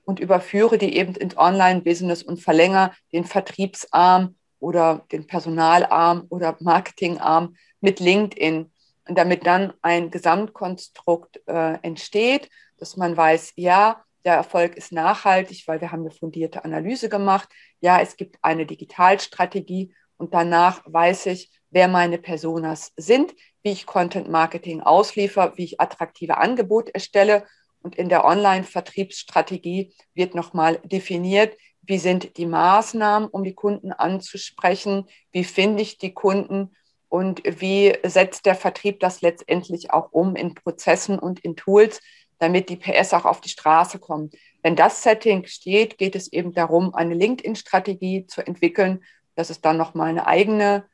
und 0.06 0.20
überführe 0.20 0.78
die 0.78 0.96
eben 0.96 1.16
ins 1.16 1.38
Online-Business 1.38 2.24
und 2.24 2.42
verlängere 2.42 2.92
den 3.12 3.26
Vertriebsarm 3.26 4.36
oder 4.60 5.06
den 5.12 5.28
Personalarm 5.28 6.26
oder 6.30 6.56
Marketingarm 6.60 7.56
mit 7.82 8.00
LinkedIn. 8.00 8.72
Und 9.08 9.18
damit 9.18 9.46
dann 9.46 9.74
ein 9.82 10.10
Gesamtkonstrukt 10.10 11.42
äh, 11.48 11.78
entsteht, 11.82 12.50
dass 12.78 12.98
man 12.98 13.16
weiß, 13.16 13.54
ja, 13.56 14.04
der 14.26 14.34
Erfolg 14.34 14.76
ist 14.76 14.92
nachhaltig, 14.92 15.68
weil 15.68 15.82
wir 15.82 15.92
haben 15.92 16.02
eine 16.02 16.12
fundierte 16.12 16.66
Analyse 16.66 17.10
gemacht. 17.10 17.48
Ja, 17.80 18.02
es 18.02 18.18
gibt 18.18 18.38
eine 18.42 18.66
Digitalstrategie 18.66 19.94
und 20.18 20.34
danach 20.34 20.82
weiß 20.86 21.28
ich, 21.28 21.52
wer 21.70 21.88
meine 21.88 22.18
Personas 22.18 22.92
sind, 22.98 23.36
wie 23.62 23.72
ich 23.72 23.86
Content 23.86 24.30
Marketing 24.30 24.82
ausliefer, 24.82 25.54
wie 25.58 25.66
ich 25.66 25.80
attraktive 25.80 26.38
Angebote 26.38 26.94
erstelle. 26.94 27.46
Und 27.86 27.98
in 27.98 28.10
der 28.10 28.26
Online-Vertriebsstrategie 28.26 29.94
wird 30.16 30.34
nochmal 30.34 30.80
definiert, 30.86 31.56
wie 31.84 32.00
sind 32.00 32.36
die 32.38 32.48
Maßnahmen, 32.48 33.30
um 33.30 33.44
die 33.44 33.54
Kunden 33.54 33.92
anzusprechen, 33.92 35.06
wie 35.32 35.44
finde 35.44 35.84
ich 35.84 36.00
die 36.00 36.12
Kunden 36.12 36.76
und 37.10 37.44
wie 37.46 37.96
setzt 38.04 38.48
der 38.48 38.56
Vertrieb 38.56 39.02
das 39.02 39.22
letztendlich 39.22 39.92
auch 39.92 40.12
um 40.12 40.36
in 40.36 40.56
Prozessen 40.56 41.20
und 41.20 41.42
in 41.42 41.56
Tools, 41.56 42.02
damit 42.40 42.70
die 42.70 42.76
PS 42.76 43.14
auch 43.14 43.26
auf 43.26 43.40
die 43.40 43.50
Straße 43.50 44.00
kommen. 44.00 44.32
Wenn 44.64 44.76
das 44.76 45.04
Setting 45.04 45.46
steht, 45.46 46.00
geht 46.00 46.16
es 46.16 46.34
eben 46.34 46.54
darum, 46.56 46.96
eine 46.96 47.14
LinkedIn-Strategie 47.14 48.26
zu 48.26 48.42
entwickeln. 48.42 49.04
Das 49.36 49.52
ist 49.52 49.64
dann 49.64 49.78
nochmal 49.78 50.10
eine 50.10 50.26
eigene, 50.26 50.86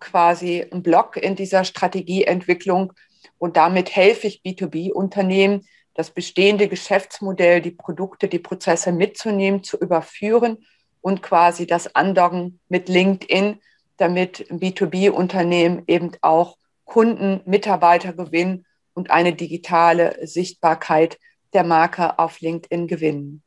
quasi 0.00 0.66
ein 0.68 0.82
Block 0.82 1.16
in 1.16 1.36
dieser 1.36 1.62
Strategieentwicklung. 1.62 2.92
Und 3.38 3.56
damit 3.56 3.94
helfe 3.94 4.26
ich 4.26 4.42
B2B-Unternehmen, 4.44 5.64
das 5.94 6.10
bestehende 6.10 6.68
Geschäftsmodell, 6.68 7.60
die 7.60 7.72
Produkte, 7.72 8.28
die 8.28 8.38
Prozesse 8.38 8.92
mitzunehmen, 8.92 9.62
zu 9.62 9.78
überführen 9.78 10.58
und 11.00 11.22
quasi 11.22 11.66
das 11.66 11.94
Andocken 11.94 12.60
mit 12.68 12.88
LinkedIn, 12.88 13.60
damit 13.96 14.46
B2B-Unternehmen 14.50 15.82
eben 15.86 16.12
auch 16.22 16.56
Kunden, 16.84 17.40
Mitarbeiter 17.44 18.12
gewinnen 18.12 18.66
und 18.94 19.10
eine 19.10 19.34
digitale 19.34 20.26
Sichtbarkeit 20.26 21.18
der 21.52 21.64
Marke 21.64 22.18
auf 22.18 22.40
LinkedIn 22.40 22.86
gewinnen. 22.86 23.42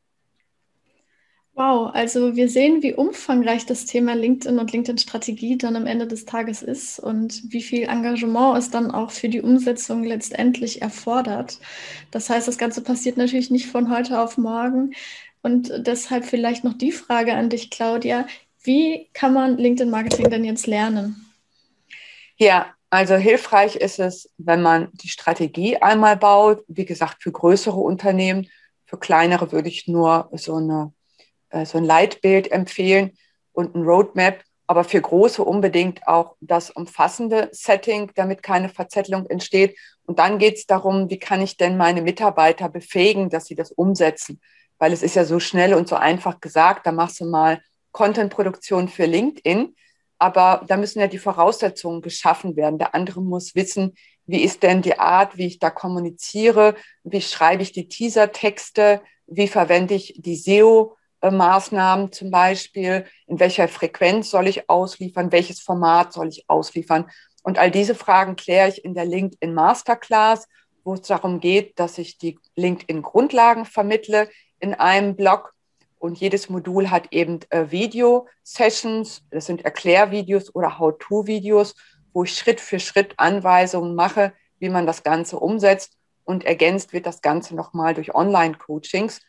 Wow, 1.56 1.92
also 1.94 2.36
wir 2.36 2.50
sehen, 2.50 2.82
wie 2.82 2.96
umfangreich 2.96 3.68
das 3.68 3.86
Thema 3.86 4.16
LinkedIn 4.16 4.58
und 4.58 4.72
LinkedIn-Strategie 4.72 5.56
dann 5.56 5.76
am 5.76 5.86
Ende 5.86 6.08
des 6.08 6.26
Tages 6.26 6.64
ist 6.64 7.00
und 7.00 7.44
wie 7.54 7.62
viel 7.62 7.84
Engagement 7.84 8.58
es 8.58 8.72
dann 8.72 8.90
auch 8.90 9.12
für 9.12 9.30
die 9.30 9.42
Umsetzung 9.42 10.04
letztendlich 10.04 10.82
erfordert. 10.82 11.60
Das 12.10 12.32
heißt, 12.32 12.48
das 12.48 12.58
Ganze 12.58 12.82
passiert 12.82 13.18
natürlich 13.18 13.52
nicht 13.52 13.68
von 13.68 13.96
heute 13.96 14.20
auf 14.20 14.40
morgen. 14.40 14.94
Und 15.44 15.72
deshalb 15.86 16.26
vielleicht 16.26 16.64
noch 16.64 16.74
die 16.74 16.92
Frage 16.92 17.36
an 17.36 17.52
dich, 17.52 17.70
Claudia. 17.70 18.26
Wie 18.64 19.10
kann 19.14 19.34
man 19.34 19.58
LinkedIn-Marketing 19.58 20.32
denn 20.32 20.46
jetzt 20.46 20.66
lernen? 20.66 21.24
Ja, 22.38 22.74
also 22.90 23.16
hilfreich 23.16 23.76
ist 23.76 24.00
es, 24.00 24.30
wenn 24.38 24.64
man 24.64 24.90
die 24.94 25.10
Strategie 25.10 25.78
einmal 25.78 26.18
baut. 26.18 26.64
Wie 26.68 26.86
gesagt, 26.86 27.22
für 27.22 27.32
größere 27.32 27.80
Unternehmen, 27.80 28.48
für 28.86 28.98
kleinere 28.98 29.52
würde 29.52 29.70
ich 29.70 29.88
nur 29.88 30.30
so, 30.34 30.56
eine, 30.56 30.94
so 31.66 31.78
ein 31.78 31.84
Leitbild 31.84 32.52
empfehlen 32.52 33.12
und 33.52 33.76
ein 33.76 33.84
Roadmap. 33.84 34.44
Aber 34.66 34.84
für 34.84 35.02
große 35.02 35.44
unbedingt 35.44 36.08
auch 36.08 36.36
das 36.40 36.70
umfassende 36.70 37.50
Setting, 37.52 38.12
damit 38.16 38.42
keine 38.44 38.70
Verzettelung 38.70 39.26
entsteht. 39.28 39.78
Und 40.06 40.20
dann 40.20 40.40
geht 40.40 40.56
es 40.56 40.66
darum, 40.66 41.10
wie 41.10 41.20
kann 41.20 41.42
ich 41.42 41.58
denn 41.58 41.78
meine 41.78 42.02
Mitarbeiter 42.02 42.70
befähigen, 42.70 43.30
dass 43.30 43.46
sie 43.46 43.56
das 43.56 43.72
umsetzen? 43.72 44.40
Weil 44.78 44.94
es 44.94 45.04
ist 45.04 45.16
ja 45.16 45.26
so 45.26 45.40
schnell 45.40 45.74
und 45.74 45.88
so 45.88 45.96
einfach 45.96 46.40
gesagt, 46.40 46.88
da 46.88 46.92
machst 46.92 47.20
du 47.20 47.26
mal 47.26 47.62
Content-Produktion 47.92 48.88
für 48.88 49.06
LinkedIn 49.06 49.76
aber 50.24 50.64
da 50.70 50.78
müssen 50.78 51.02
ja 51.02 51.08
die 51.08 51.18
Voraussetzungen 51.18 52.02
geschaffen 52.02 52.56
werden. 52.56 52.80
Der 52.80 52.96
andere 52.96 53.22
muss 53.22 53.56
wissen, 53.56 53.94
wie 54.26 54.42
ist 54.42 54.64
denn 54.64 54.82
die 54.82 54.98
Art, 54.98 55.38
wie 55.38 55.48
ich 55.48 55.60
da 55.60 55.70
kommuniziere, 55.70 56.76
wie 57.04 57.20
schreibe 57.20 57.62
ich 57.62 57.74
die 57.74 57.90
Teaser-Texte, 57.90 59.02
wie 59.28 59.50
verwende 59.50 59.96
ich 59.96 60.14
die 60.18 60.38
SEO-Maßnahmen 61.24 62.12
zum 62.12 62.32
Beispiel, 62.32 63.06
in 63.28 63.40
welcher 63.40 63.68
Frequenz 63.68 64.30
soll 64.30 64.48
ich 64.48 64.70
ausliefern, 64.70 65.32
welches 65.32 65.62
Format 65.62 66.14
soll 66.14 66.28
ich 66.28 66.46
ausliefern. 66.48 67.10
Und 67.44 67.58
all 67.58 67.72
diese 67.72 67.96
Fragen 67.96 68.36
kläre 68.36 68.70
ich 68.70 68.84
in 68.84 68.94
der 68.94 69.06
LinkedIn 69.06 69.54
Masterclass, 69.54 70.48
wo 70.84 70.94
es 70.96 71.02
darum 71.02 71.40
geht, 71.40 71.80
dass 71.80 71.98
ich 71.98 72.18
die 72.18 72.38
LinkedIn 72.56 73.02
Grundlagen 73.02 73.66
vermittle 73.66 74.30
in 74.60 74.74
einem 74.74 75.16
Blog 75.16 75.54
und 76.04 76.20
jedes 76.20 76.50
Modul 76.50 76.90
hat 76.92 77.14
eben 77.14 77.40
äh, 77.50 77.72
Video-Sessions, 77.72 79.24
das 79.32 79.46
sind 79.46 79.64
Erklärvideos 79.64 80.54
oder 80.54 80.78
How-To-Videos, 80.78 81.76
wo 82.12 82.26
ich 82.26 82.36
Schritt 82.36 82.60
für 82.60 82.82
Schritt 82.82 83.14
Anweisungen 83.16 83.96
mache, 83.96 84.34
wie 84.60 84.68
man 84.68 84.86
das 84.86 85.04
Ganze 85.04 85.40
umsetzt. 85.40 85.98
Und 86.26 86.44
ergänzt 86.44 86.92
wird 86.92 87.06
das 87.06 87.22
Ganze 87.22 87.56
nochmal 87.56 87.94
durch 87.94 88.14
Online-Coachings. 88.14 89.22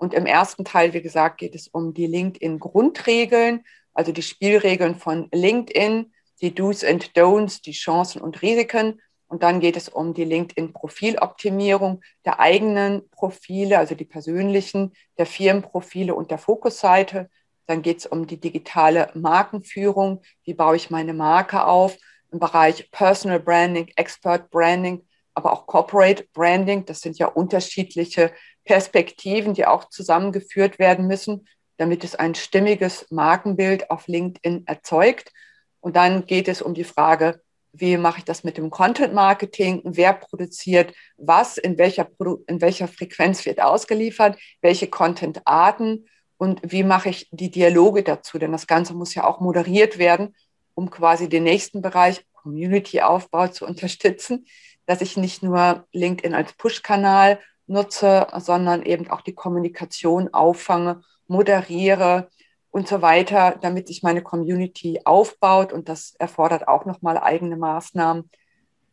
Und 0.00 0.14
im 0.14 0.24
ersten 0.24 0.64
Teil, 0.64 0.94
wie 0.94 1.02
gesagt, 1.02 1.36
geht 1.36 1.54
es 1.54 1.68
um 1.68 1.92
die 1.92 2.06
LinkedIn-Grundregeln, 2.06 3.64
also 3.92 4.12
die 4.12 4.22
Spielregeln 4.22 4.94
von 4.94 5.28
LinkedIn, 5.30 6.10
die 6.40 6.54
Do's 6.54 6.82
and 6.82 7.12
Don'ts, 7.14 7.60
die 7.60 7.72
Chancen 7.72 8.22
und 8.22 8.40
Risiken 8.40 8.98
und 9.30 9.42
dann 9.42 9.60
geht 9.60 9.76
es 9.76 9.90
um 9.90 10.14
die 10.14 10.24
LinkedIn-Profiloptimierung 10.24 12.00
der 12.24 12.40
eigenen 12.40 13.08
Profile, 13.10 13.78
also 13.78 13.94
die 13.94 14.06
persönlichen, 14.06 14.94
der 15.18 15.26
Firmenprofile 15.26 16.14
und 16.14 16.30
der 16.30 16.38
Fokusseite. 16.38 17.28
Dann 17.66 17.82
geht 17.82 17.98
es 17.98 18.06
um 18.06 18.26
die 18.26 18.40
digitale 18.40 19.10
Markenführung. 19.12 20.22
Wie 20.44 20.54
baue 20.54 20.76
ich 20.76 20.88
meine 20.88 21.12
Marke 21.12 21.64
auf? 21.64 21.98
Im 22.32 22.38
Bereich 22.38 22.90
Personal 22.90 23.38
Branding, 23.38 23.92
Expert 23.96 24.50
Branding, 24.50 25.06
aber 25.34 25.52
auch 25.52 25.66
Corporate 25.66 26.26
Branding. 26.32 26.86
Das 26.86 27.00
sind 27.00 27.18
ja 27.18 27.26
unterschiedliche 27.26 28.32
Perspektiven, 28.64 29.54
die 29.54 29.66
auch 29.66 29.88
zusammengeführt 29.88 30.78
werden 30.78 31.06
müssen, 31.06 31.46
damit 31.76 32.04
es 32.04 32.14
ein 32.14 32.34
stimmiges 32.34 33.06
Markenbild 33.10 33.90
auf 33.90 34.06
LinkedIn 34.06 34.66
erzeugt. 34.66 35.32
Und 35.80 35.96
dann 35.96 36.26
geht 36.26 36.48
es 36.48 36.60
um 36.60 36.74
die 36.74 36.84
Frage, 36.84 37.40
wie 37.72 37.96
mache 37.96 38.18
ich 38.18 38.24
das 38.24 38.44
mit 38.44 38.58
dem 38.58 38.70
Content 38.70 39.14
Marketing, 39.14 39.80
wer 39.84 40.12
produziert 40.12 40.92
was, 41.16 41.56
in 41.56 41.78
welcher, 41.78 42.08
in 42.46 42.60
welcher 42.60 42.88
Frequenz 42.88 43.46
wird 43.46 43.60
ausgeliefert, 43.60 44.38
welche 44.60 44.88
Content-Arten? 44.88 46.06
Und 46.36 46.60
wie 46.64 46.82
mache 46.82 47.10
ich 47.10 47.28
die 47.30 47.50
Dialoge 47.50 48.02
dazu, 48.02 48.38
denn 48.38 48.52
das 48.52 48.66
Ganze 48.66 48.94
muss 48.94 49.14
ja 49.14 49.24
auch 49.24 49.40
moderiert 49.40 49.98
werden, 49.98 50.34
um 50.74 50.90
quasi 50.90 51.28
den 51.28 51.44
nächsten 51.44 51.82
Bereich 51.82 52.24
Community-Aufbau 52.32 53.48
zu 53.48 53.66
unterstützen, 53.66 54.46
dass 54.86 55.02
ich 55.02 55.16
nicht 55.16 55.42
nur 55.42 55.86
LinkedIn 55.92 56.34
als 56.34 56.52
Push-Kanal 56.54 57.38
nutze, 57.70 58.26
sondern 58.38 58.82
eben 58.82 59.10
auch 59.10 59.22
die 59.22 59.34
Kommunikation 59.34 60.32
auffange, 60.34 61.02
moderiere, 61.26 62.28
und 62.70 62.86
so 62.88 63.02
weiter, 63.02 63.58
damit 63.60 63.88
sich 63.88 64.02
meine 64.02 64.22
Community 64.22 65.00
aufbaut. 65.04 65.72
Und 65.72 65.88
das 65.88 66.14
erfordert 66.18 66.68
auch 66.68 66.84
nochmal 66.84 67.18
eigene 67.18 67.56
Maßnahmen. 67.56 68.30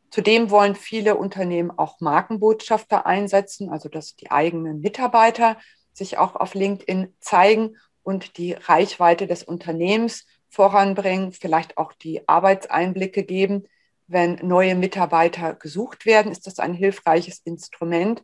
Zudem 0.10 0.50
wollen 0.50 0.76
viele 0.76 1.16
Unternehmen 1.16 1.72
auch 1.72 2.00
Markenbotschafter 2.00 3.06
einsetzen, 3.06 3.70
also 3.70 3.90
dass 3.90 4.16
die 4.16 4.32
eigenen 4.32 4.82
Mitarbeiter 4.82 5.58
sich 5.94 6.18
auch 6.18 6.36
auf 6.36 6.54
LinkedIn 6.54 7.14
zeigen 7.20 7.76
und 8.04 8.38
die 8.38 8.54
Reichweite 8.54 9.28
des 9.28 9.44
Unternehmens 9.44 10.26
voranbringen, 10.50 11.34
vielleicht 11.34 11.78
auch 11.78 11.92
die 11.94 12.28
Arbeitseinblicke 12.28 13.24
geben. 13.24 13.68
Wenn 14.08 14.36
neue 14.42 14.76
Mitarbeiter 14.76 15.54
gesucht 15.54 16.06
werden, 16.06 16.32
ist 16.32 16.48
das 16.48 16.60
ein 16.60 16.74
hilfreiches 16.74 17.40
Instrument. 17.40 18.24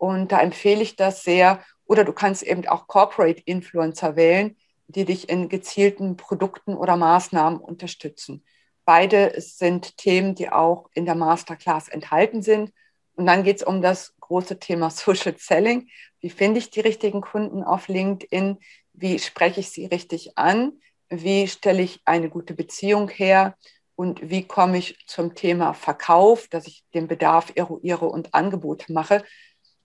Und 0.00 0.32
da 0.32 0.40
empfehle 0.40 0.80
ich 0.80 0.96
das 0.96 1.24
sehr. 1.24 1.62
Oder 1.84 2.04
du 2.04 2.14
kannst 2.14 2.42
eben 2.42 2.66
auch 2.66 2.86
Corporate 2.86 3.42
Influencer 3.44 4.16
wählen, 4.16 4.56
die 4.88 5.04
dich 5.04 5.28
in 5.28 5.50
gezielten 5.50 6.16
Produkten 6.16 6.74
oder 6.74 6.96
Maßnahmen 6.96 7.60
unterstützen. 7.60 8.42
Beide 8.86 9.34
sind 9.36 9.98
Themen, 9.98 10.34
die 10.34 10.50
auch 10.50 10.88
in 10.94 11.04
der 11.04 11.16
Masterclass 11.16 11.88
enthalten 11.88 12.40
sind. 12.40 12.72
Und 13.14 13.26
dann 13.26 13.44
geht 13.44 13.58
es 13.58 13.62
um 13.62 13.82
das 13.82 14.14
große 14.20 14.58
Thema 14.58 14.88
Social 14.90 15.34
Selling. 15.36 15.90
Wie 16.20 16.30
finde 16.30 16.60
ich 16.60 16.70
die 16.70 16.80
richtigen 16.80 17.20
Kunden 17.20 17.62
auf 17.62 17.88
LinkedIn? 17.88 18.56
Wie 18.94 19.18
spreche 19.18 19.60
ich 19.60 19.68
sie 19.68 19.84
richtig 19.84 20.38
an? 20.38 20.80
Wie 21.10 21.46
stelle 21.46 21.82
ich 21.82 22.00
eine 22.06 22.30
gute 22.30 22.54
Beziehung 22.54 23.10
her? 23.10 23.54
Und 23.96 24.30
wie 24.30 24.46
komme 24.46 24.78
ich 24.78 24.96
zum 25.06 25.34
Thema 25.34 25.74
Verkauf, 25.74 26.48
dass 26.48 26.66
ich 26.66 26.84
den 26.94 27.06
Bedarf 27.06 27.52
eruiere 27.54 28.06
und 28.06 28.32
Angebote 28.32 28.94
mache, 28.94 29.22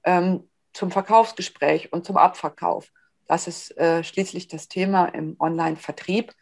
ähm, 0.06 0.48
zum 0.74 0.92
Verkaufsgespräch 0.92 1.92
und 1.92 2.06
zum 2.06 2.18
Abverkauf? 2.18 2.92
Das 3.28 3.48
ist 3.48 3.76
äh, 3.78 4.04
schließlich 4.04 4.48
das 4.48 4.68
Thema 4.68 5.06
im 5.06 5.36
Online-Vertrieb. 5.40 6.34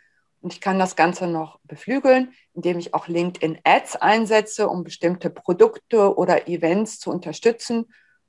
Und 0.41 0.51
ich 0.51 0.59
kann 0.59 0.77
das 0.77 0.97
Ganze 0.97 1.27
noch 1.27 1.59
beflügeln, 1.63 2.33
indem 2.53 2.77
ich 2.77 2.93
auch 2.93 3.07
LinkedIn-Ads 3.07 3.95
einsetze, 3.95 4.67
um 4.67 4.83
bestimmte 4.83 5.29
Produkte 5.29 6.17
oder 6.17 6.49
Events 6.49 6.99
zu 6.99 7.11
unterstützen. 7.11 7.85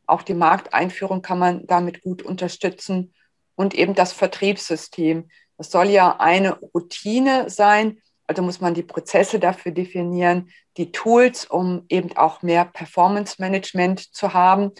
Auch 0.06 0.22
die 0.22 0.34
Markteinführung 0.34 1.22
kann 1.22 1.40
man 1.40 1.66
damit 1.66 2.02
gut 2.02 2.22
unterstützen. 2.22 3.14
Und 3.56 3.74
eben 3.74 3.94
das 3.94 4.12
Vertriebssystem. 4.12 5.28
Das 5.58 5.70
soll 5.70 5.88
ja 5.88 6.16
eine 6.20 6.54
Routine 6.54 7.50
sein. 7.50 8.00
Also 8.26 8.42
muss 8.42 8.60
man 8.60 8.74
die 8.74 8.82
Prozesse 8.82 9.40
dafür 9.40 9.72
definieren, 9.72 10.50
die 10.76 10.92
Tools, 10.92 11.44
um 11.44 11.84
eben 11.88 12.16
auch 12.16 12.42
mehr 12.42 12.64
Performance-Management 12.64 14.14
zu 14.14 14.32
haben 14.34 14.72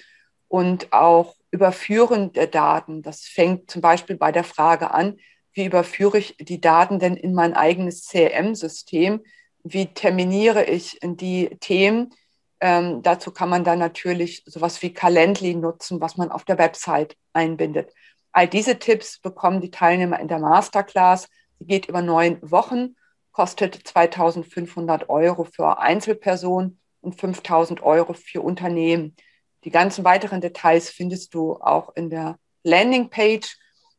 und 0.54 0.92
auch 0.92 1.34
Überführen 1.50 2.32
der 2.32 2.46
Daten. 2.46 3.02
Das 3.02 3.23
fängt 3.23 3.68
zum 3.68 3.82
Beispiel 3.82 4.16
bei 4.16 4.30
der 4.30 4.44
Frage 4.44 4.92
an, 4.92 5.16
wie 5.52 5.64
überführe 5.64 6.18
ich 6.18 6.37
die 6.38 6.61
Daten 6.61 7.00
denn 7.00 7.16
in 7.16 7.34
mein 7.34 7.54
eigenes 7.54 8.06
CRM-System? 8.06 9.25
Wie 9.64 9.87
terminiere 9.87 10.62
ich 10.62 11.00
die 11.02 11.56
Themen? 11.58 12.14
Ähm, 12.61 13.02
dazu 13.02 13.32
kann 13.32 13.49
man 13.49 13.64
dann 13.64 13.80
natürlich 13.80 14.44
sowas 14.46 14.80
wie 14.80 14.94
Calendly 14.94 15.56
nutzen, 15.56 16.00
was 16.00 16.16
man 16.16 16.30
auf 16.30 16.44
der 16.44 16.58
Website 16.58 17.16
einbindet. 17.32 17.92
All 18.30 18.46
diese 18.46 18.78
Tipps 18.78 19.18
bekommen 19.18 19.61
die 19.61 19.73
Teilnehmer 19.73 20.20
in 20.20 20.28
der 20.28 20.38
Masterclass. 20.38 21.28
Sie 21.58 21.66
geht 21.66 21.87
über 21.87 22.00
neun 22.00 22.38
Wochen, 22.49 22.94
kostet 23.32 23.75
2500 23.75 25.08
Euro 25.08 25.42
für 25.42 25.80
Einzelpersonen 25.80 26.78
und 27.00 27.20
5000 27.20 27.82
Euro 27.82 28.12
für 28.12 28.40
Unternehmen. 28.40 29.16
Die 29.64 29.71
ganzen 29.71 30.04
weiteren 30.04 30.40
Details 30.40 30.90
findest 30.90 31.35
du 31.35 31.54
auch 31.54 31.94
in 31.97 32.11
der 32.11 32.38
Landingpage 32.62 33.56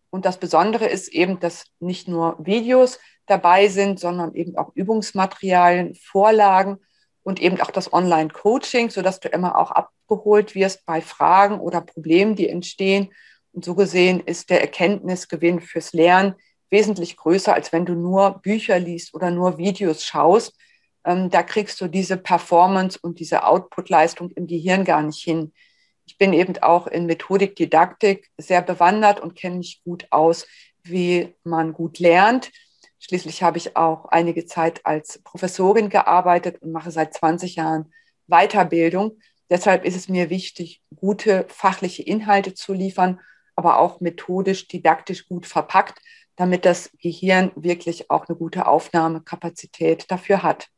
und 0.10 0.26
das 0.26 0.38
Besondere 0.38 0.86
ist 0.86 1.10
eben, 1.10 1.40
dass 1.40 1.66
nicht 1.80 2.08
nur 2.08 2.38
Videos 2.40 3.00
dabei 3.26 3.68
sind, 3.68 4.00
sondern 4.00 4.34
eben 4.36 4.58
auch 4.58 4.72
Übungsmaterialien, 4.76 5.96
Vorlagen 5.96 6.78
und 7.24 7.42
eben 7.42 7.60
auch 7.60 7.72
das 7.72 7.92
Online-Coaching, 7.92 8.92
sodass 8.92 9.20
du 9.20 9.28
immer 9.28 9.58
auch 9.58 9.72
abgeholt 9.72 10.56
wirst 10.56 10.86
bei 10.86 11.02
Fragen 11.02 11.60
oder 11.60 11.82
Problemen, 11.82 12.36
die 12.36 12.48
entstehen. 12.48 13.12
Und 13.52 13.66
so 13.66 13.74
gesehen 13.76 14.22
ist 14.22 14.50
der 14.50 14.62
Erkenntnisgewinn 14.62 15.60
fürs 15.60 15.92
Lernen 15.92 16.36
wesentlich 16.70 17.18
größer, 17.18 17.54
als 17.54 17.74
wenn 17.74 17.86
du 17.86 17.94
nur 17.94 18.40
Bücher 18.42 18.80
liest 18.80 19.14
oder 19.14 19.32
nur 19.32 19.58
Videos 19.58 20.06
schaust. 20.06 20.56
Ähm, 21.06 21.30
da 21.30 21.44
kriegst 21.44 21.80
du 21.80 21.88
diese 21.88 22.18
Performance 22.18 23.00
und 23.02 23.20
diese 23.20 23.46
Output-Leistung 23.46 24.32
im 24.32 24.48
Gehirn 24.48 24.84
gar 24.84 25.04
nicht 25.04 25.24
hin. 25.24 25.54
Ich 26.06 26.18
bin 26.18 26.34
eben 26.34 26.58
auch 26.62 26.88
in 26.88 27.06
Methodik, 27.06 27.56
Didaktik 27.56 28.30
sehr 28.38 28.62
bewandert 28.62 29.20
und 29.20 29.36
kenne 29.36 29.58
mich 29.58 29.82
gut 29.84 30.08
aus, 30.12 30.48
wie 30.84 31.34
man 31.44 31.74
gut 31.74 32.00
lernt. 32.00 32.52
Schließlich 33.00 33.44
habe 33.44 33.58
ich 33.58 33.76
auch 33.76 34.06
einige 34.06 34.46
Zeit 34.46 34.86
als 34.86 35.20
Professorin 35.24 35.90
gearbeitet 35.90 36.62
und 36.62 36.72
mache 36.72 36.92
seit 36.92 37.14
20 37.14 37.56
Jahren 37.56 37.92
Weiterbildung. 38.28 39.20
Deshalb 39.50 39.86
ist 39.86 39.96
es 39.96 40.10
mir 40.10 40.30
wichtig, 40.32 40.82
gute 40.96 41.46
fachliche 41.50 42.02
Inhalte 42.02 42.56
zu 42.56 42.74
liefern, 42.74 43.20
aber 43.56 43.78
auch 43.78 44.02
methodisch, 44.02 44.68
didaktisch 44.68 45.28
gut 45.28 45.46
verpackt, 45.46 46.00
damit 46.36 46.66
das 46.66 46.90
Gehirn 47.00 47.52
wirklich 47.56 48.10
auch 48.10 48.28
eine 48.28 48.38
gute 48.38 48.68
Aufnahmekapazität 48.68 50.10
dafür 50.10 50.42
hat. 50.42 50.70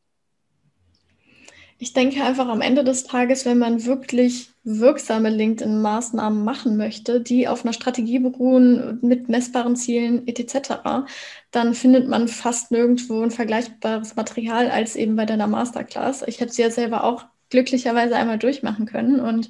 Ich 1.80 1.94
denke 1.94 2.24
einfach 2.24 2.48
am 2.48 2.62
Ende 2.62 2.84
des 2.84 3.04
Tages, 3.04 3.46
wenn 3.46 3.60
man 3.60 3.86
wirklich 3.86 4.50
wirksame 4.64 5.30
LinkedIn-Maßnahmen 5.30 6.44
machen 6.44 6.76
möchte, 6.76 7.22
die 7.22 7.48
auf 7.48 7.64
einer 7.64 7.74
Strategie 7.74 8.18
beruhen 8.18 8.98
mit 9.02 9.30
messbaren 9.30 9.76
Zielen 9.76 10.28
etc., 10.28 11.06
dann 11.52 11.76
findet 11.76 12.08
man 12.08 12.28
fast 12.28 12.72
nirgendwo 12.72 13.22
ein 13.22 13.32
vergleichbares 13.32 14.16
Material 14.16 14.72
als 14.72 14.96
eben 14.96 15.16
bei 15.16 15.26
deiner 15.26 15.48
Masterclass. 15.48 16.24
Ich 16.24 16.42
habe 16.42 16.52
sie 16.52 16.64
ja 16.64 16.72
selber 16.72 17.04
auch 17.04 17.26
glücklicherweise 17.50 18.16
einmal 18.16 18.40
durchmachen 18.40 18.88
können 18.88 19.20
und 19.20 19.50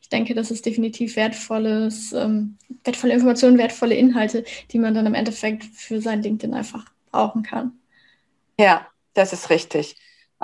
ich 0.00 0.08
denke, 0.08 0.34
das 0.34 0.50
ist 0.50 0.64
definitiv 0.64 1.16
wertvolles, 1.16 2.12
ähm, 2.12 2.56
wertvolle 2.84 3.12
Informationen, 3.12 3.58
wertvolle 3.58 3.96
Inhalte, 3.96 4.44
die 4.70 4.78
man 4.78 4.94
dann 4.94 5.06
im 5.06 5.14
Endeffekt 5.14 5.64
für 5.64 6.00
sein 6.00 6.22
LinkedIn 6.22 6.54
einfach 6.54 6.86
brauchen 7.10 7.42
kann. 7.42 7.72
Ja, 8.58 8.86
das 9.14 9.32
ist 9.32 9.50
richtig. 9.50 9.96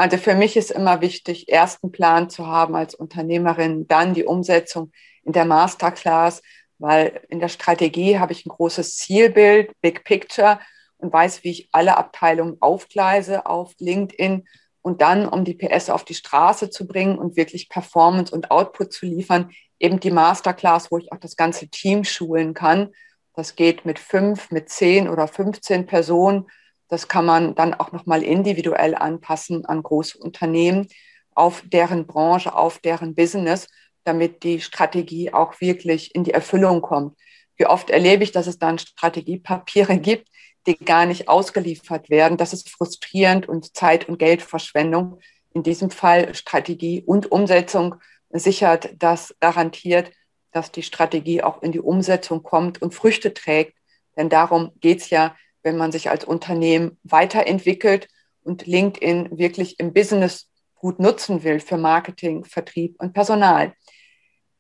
Also 0.03 0.17
für 0.17 0.35
mich 0.35 0.57
ist 0.57 0.73
immer 0.73 1.01
wichtig, 1.01 1.49
ersten 1.49 1.93
Plan 1.93 2.29
zu 2.29 2.49
haben 2.49 2.75
als 2.75 2.97
Unternehmerin, 2.97 3.87
dann 3.87 4.15
die 4.15 4.25
Umsetzung 4.25 4.91
in 5.23 5.33
der 5.33 5.45
Masterclass, 5.45 6.43
weil 6.79 7.23
in 7.29 7.39
der 7.39 7.47
Strategie 7.47 8.19
habe 8.19 8.33
ich 8.33 8.45
ein 8.45 8.49
großes 8.49 8.97
Zielbild, 8.97 9.71
Big 9.81 10.03
Picture 10.03 10.59
und 10.97 11.13
weiß, 11.13 11.45
wie 11.45 11.53
ich 11.53 11.69
alle 11.71 11.99
Abteilungen 11.99 12.57
aufgleise 12.59 13.47
auf 13.47 13.75
LinkedIn 13.79 14.45
und 14.81 15.03
dann, 15.03 15.29
um 15.29 15.45
die 15.45 15.55
PS 15.55 15.89
auf 15.89 16.05
die 16.05 16.15
Straße 16.15 16.69
zu 16.71 16.89
bringen 16.89 17.17
und 17.17 17.37
wirklich 17.37 17.69
Performance 17.69 18.35
und 18.35 18.51
Output 18.51 18.93
zu 18.93 19.07
liefern, 19.07 19.53
eben 19.79 20.01
die 20.01 20.11
Masterclass, 20.11 20.91
wo 20.91 20.99
ich 20.99 21.13
auch 21.13 21.21
das 21.21 21.37
ganze 21.37 21.69
Team 21.69 22.03
schulen 22.03 22.55
kann. 22.55 22.89
Das 23.37 23.55
geht 23.55 23.87
mit 23.87 24.01
fünf, 24.01 24.51
mit 24.51 24.69
zehn 24.69 25.09
oder 25.09 25.29
15 25.29 25.87
Personen 25.87 26.47
das 26.93 27.09
kann 27.09 27.25
man 27.25 27.55
dann 27.55 27.73
auch 27.73 27.91
nochmal 27.93 28.23
individuell 28.23 28.95
anpassen 28.95 29.65
an 29.65 29.83
große 29.83 30.19
Unternehmen, 30.19 30.89
auf 31.35 31.63
deren 31.65 32.07
Branche, 32.07 32.55
auf 32.55 32.81
deren 32.81 33.15
Business, 33.15 33.67
damit 34.05 34.43
die 34.43 34.61
Strategie 34.61 35.33
auch 35.33 35.59
wirklich 35.63 36.15
in 36.15 36.23
die 36.23 36.35
Erfüllung 36.35 36.83
kommt. 36.83 37.19
Wie 37.57 37.65
oft 37.65 37.89
erlebe 37.89 38.25
ich, 38.25 38.33
dass 38.33 38.47
es 38.47 38.59
dann 38.59 38.79
Strategiepapiere 38.79 39.97
gibt, 39.97 40.29
die 40.67 40.77
gar 40.77 41.07
nicht 41.07 41.29
ausgeliefert 41.29 42.11
werden. 42.11 42.37
Das 42.37 42.53
ist 42.53 42.69
frustrierend 42.69 43.49
und 43.49 43.75
Zeit- 43.75 44.07
und 44.07 44.19
Geldverschwendung. 44.19 45.19
In 45.55 45.63
diesem 45.63 45.91
Fall 45.91 46.35
Strategie 46.35 47.03
und 47.07 47.33
Umsetzung 47.33 47.95
sichert 48.29 48.91
das 48.99 49.35
garantiert, 49.41 50.13
dass 50.51 50.71
die 50.71 50.83
Strategie 50.83 51.43
auch 51.43 51.63
in 51.63 51.73
die 51.73 51.81
Umsetzung 51.81 52.43
kommt 52.43 52.83
und 52.83 52.95
Früchte 52.95 53.33
trägt. 53.33 53.79
Denn 54.15 54.29
darum 54.29 54.73
geht 54.79 55.01
es 55.01 55.09
ja, 55.09 55.35
wenn 55.63 55.77
man 55.77 55.93
sich 55.93 56.11
als 56.11 56.25
Unternehmen 56.25 56.99
weiterentwickelt 57.05 58.09
und 58.45 58.67
LinkedIn 58.67 59.39
wirklich 59.39 59.79
im 59.79 59.93
Business 59.93 60.49
gut 60.75 60.99
nutzen 60.99 61.45
will 61.45 61.61
für 61.61 61.77
Marketing, 61.77 62.45
Vertrieb 62.45 62.97
und 63.01 63.13
Personal. 63.13 63.73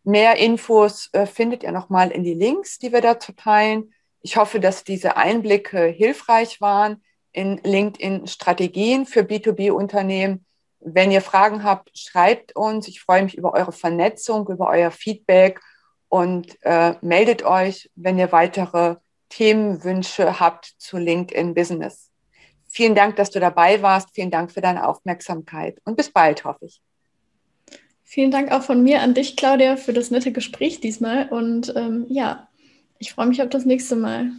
Mehr 0.04 0.36
Infos 0.36 1.08
äh, 1.12 1.26
findet 1.26 1.62
ihr 1.62 1.72
nochmal 1.72 2.10
in 2.10 2.24
die 2.24 2.34
Links, 2.34 2.78
die 2.78 2.92
wir 2.92 3.00
dazu 3.00 3.32
teilen. 3.32 3.92
Ich 4.20 4.36
hoffe, 4.36 4.60
dass 4.60 4.84
diese 4.84 5.16
Einblicke 5.16 5.86
hilfreich 5.86 6.60
waren 6.60 7.02
in 7.32 7.58
LinkedIn-Strategien 7.58 9.06
für 9.06 9.20
B2B-Unternehmen. 9.20 10.44
Wenn 10.80 11.10
ihr 11.10 11.22
Fragen 11.22 11.64
habt, 11.64 11.96
schreibt 11.96 12.54
uns. 12.54 12.88
Ich 12.88 13.00
freue 13.00 13.22
mich 13.22 13.36
über 13.36 13.52
eure 13.52 13.72
Vernetzung, 13.72 14.48
über 14.48 14.68
euer 14.68 14.90
Feedback 14.90 15.60
und 16.08 16.58
äh, 16.62 16.94
meldet 17.00 17.44
euch, 17.44 17.90
wenn 17.94 18.18
ihr 18.18 18.32
weitere 18.32 18.96
Themenwünsche 19.32 20.40
habt 20.40 20.74
zu 20.76 20.98
LinkedIn 20.98 21.54
Business. 21.54 22.10
Vielen 22.68 22.94
Dank, 22.94 23.16
dass 23.16 23.30
du 23.30 23.40
dabei 23.40 23.80
warst. 23.80 24.10
Vielen 24.14 24.30
Dank 24.30 24.52
für 24.52 24.60
deine 24.60 24.86
Aufmerksamkeit 24.86 25.78
und 25.84 25.96
bis 25.96 26.10
bald, 26.10 26.44
hoffe 26.44 26.66
ich. 26.66 26.82
Vielen 28.02 28.30
Dank 28.30 28.52
auch 28.52 28.62
von 28.62 28.82
mir 28.82 29.00
an 29.00 29.14
dich, 29.14 29.36
Claudia, 29.36 29.76
für 29.76 29.94
das 29.94 30.10
nette 30.10 30.32
Gespräch 30.32 30.80
diesmal. 30.80 31.30
Und 31.30 31.72
ähm, 31.76 32.04
ja, 32.10 32.48
ich 32.98 33.14
freue 33.14 33.26
mich 33.26 33.42
auf 33.42 33.48
das 33.48 33.64
nächste 33.64 33.96
Mal. 33.96 34.32